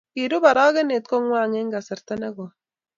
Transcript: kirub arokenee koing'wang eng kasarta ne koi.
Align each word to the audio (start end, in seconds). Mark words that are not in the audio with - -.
kirub 0.13 0.43
arokenee 0.51 1.01
koing'wang 1.09 1.53
eng 1.59 1.71
kasarta 1.73 2.13
ne 2.21 2.29
koi. 2.35 2.51